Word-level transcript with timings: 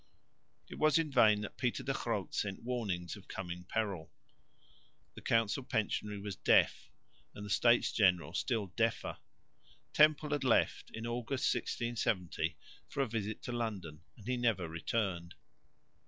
It 0.67 0.79
was 0.79 0.97
in 0.97 1.11
vain 1.11 1.41
that 1.41 1.57
Pieter 1.57 1.83
de 1.83 1.93
Groot 1.93 2.33
sent 2.33 2.63
warnings 2.63 3.15
of 3.15 3.27
coming 3.27 3.65
peril. 3.65 4.11
The 5.13 5.21
council 5.21 5.61
pensionary 5.63 6.19
was 6.19 6.35
deaf, 6.35 6.89
and 7.35 7.45
the 7.45 7.51
States 7.51 7.91
General 7.91 8.33
still 8.33 8.65
deafer. 8.75 9.19
Temple 9.93 10.31
had 10.31 10.43
left 10.43 10.89
(August, 10.89 11.53
1670) 11.53 12.57
for 12.89 13.01
a 13.03 13.07
visit 13.07 13.43
to 13.43 13.51
London, 13.51 14.01
and 14.17 14.25
he 14.27 14.37
never 14.37 14.67
returned. 14.67 15.35